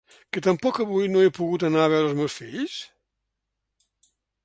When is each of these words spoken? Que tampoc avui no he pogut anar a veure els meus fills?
Que 0.35 0.41
tampoc 0.45 0.79
avui 0.85 1.09
no 1.17 1.21
he 1.27 1.33
pogut 1.39 1.67
anar 1.69 1.85
a 1.85 1.93
veure 1.97 2.09
els 2.09 2.19
meus 2.23 2.41
fills? 2.41 2.81